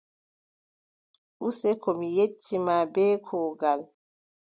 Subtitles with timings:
[1.47, 3.81] Useko mi yetti ma bee kuugal.